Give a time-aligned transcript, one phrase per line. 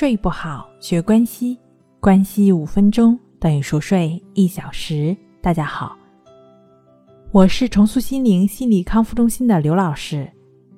[0.00, 1.58] 睡不好，学关西，
[2.00, 5.14] 关西五分钟等于熟睡一小时。
[5.42, 5.94] 大家好，
[7.32, 10.26] 我是重塑心灵心理康复中心的刘老师。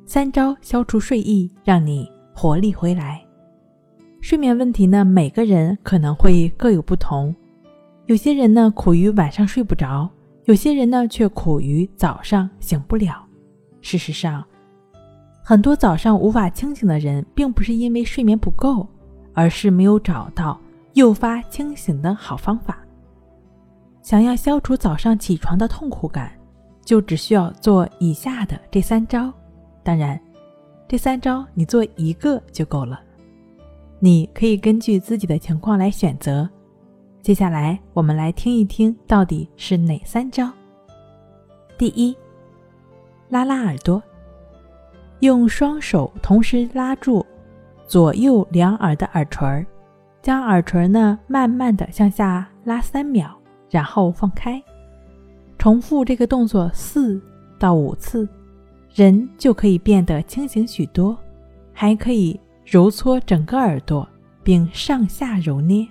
[0.04, 3.24] 三招消除睡意，让你活力回来。
[4.20, 7.32] 睡眠问题呢，每个人可能会各有不同。
[8.06, 10.10] 有些人呢苦于晚上睡不着，
[10.46, 13.24] 有些人呢却苦于早上醒不了。
[13.82, 14.44] 事实上，
[15.44, 18.84] 很多早上无法清醒的人，并不是因为睡眠不够。
[19.34, 20.60] 而是没有找到
[20.94, 22.78] 诱发清醒的好方法。
[24.02, 26.32] 想要消除早上起床的痛苦感，
[26.84, 29.32] 就只需要做以下的这三招。
[29.82, 30.20] 当然，
[30.88, 33.00] 这三招你做一个就够了。
[34.00, 36.48] 你可以根据自己的情况来选择。
[37.22, 40.50] 接下来，我们来听一听到底是哪三招。
[41.78, 42.16] 第一，
[43.28, 44.02] 拉拉耳朵，
[45.20, 47.24] 用双手同时拉住。
[47.86, 49.66] 左右两耳的耳垂，
[50.22, 53.30] 将耳垂呢慢慢的向下拉三秒，
[53.70, 54.62] 然后放开，
[55.58, 57.20] 重复这个动作四
[57.58, 58.28] 到五次，
[58.94, 61.16] 人就可以变得清醒许多。
[61.74, 64.06] 还可以揉搓整个耳朵，
[64.42, 65.88] 并上下揉捏，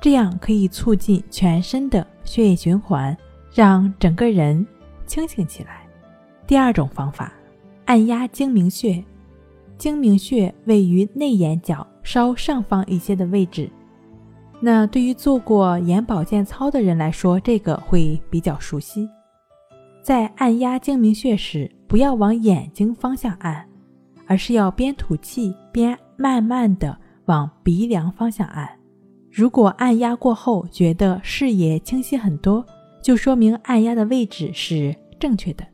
[0.00, 3.16] 这样可以促进全身的血液循环，
[3.54, 4.66] 让整个人
[5.06, 5.86] 清醒起来。
[6.46, 7.32] 第二种方法，
[7.84, 9.02] 按压睛明穴。
[9.82, 13.68] 睛明穴位于内眼角稍上方一些的位置，
[14.60, 19.08] 那对于做过眼保健操的人来说，这个会比较熟悉。
[20.00, 23.68] 在按压睛明穴时，不要往眼睛方向按，
[24.28, 28.70] 而是要边吐气边慢慢的往鼻梁方向按。
[29.32, 32.64] 如果按压过后觉得视野清晰很多，
[33.02, 35.66] 就说明按压的位置是正确的。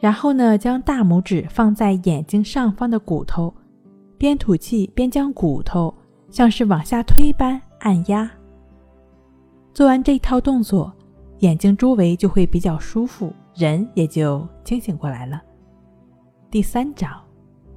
[0.00, 3.52] 然后呢，将大拇指放在眼睛上方的骨头，
[4.16, 5.92] 边吐气边将骨头
[6.30, 8.30] 像是往下推般按压。
[9.74, 10.92] 做完这套动作，
[11.40, 15.42] 眼睛周围就会比较舒服，人也就清醒过来了。
[16.50, 17.08] 第三招，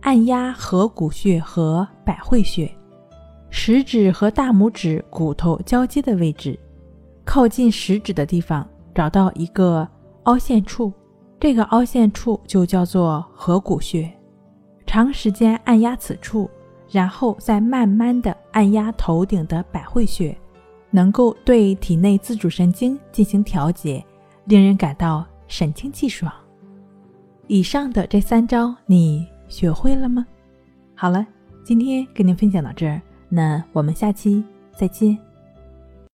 [0.01, 2.71] 按压合谷穴和百会穴，
[3.49, 6.57] 食指和大拇指骨头交接的位置，
[7.25, 9.87] 靠近食指的地方找到一个
[10.23, 10.93] 凹陷处。
[11.41, 14.07] 这个凹陷处就叫做合谷穴，
[14.85, 16.47] 长时间按压此处，
[16.87, 20.37] 然后再慢慢的按压头顶的百会穴，
[20.91, 24.05] 能够对体内自主神经进行调节，
[24.45, 26.31] 令人感到神清气爽。
[27.47, 30.23] 以上的这三招你学会了吗？
[30.95, 31.25] 好了，
[31.65, 34.43] 今天跟您分享到这儿，那我们下期
[34.77, 35.17] 再见。